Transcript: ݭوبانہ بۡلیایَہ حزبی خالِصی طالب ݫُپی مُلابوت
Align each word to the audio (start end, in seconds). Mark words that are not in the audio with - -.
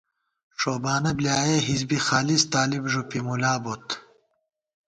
ݭوبانہ 0.59 1.11
بۡلیایَہ 1.17 1.65
حزبی 1.67 1.97
خالِصی 2.05 2.47
طالب 2.51 2.83
ݫُپی 2.91 3.19
مُلابوت 3.27 3.85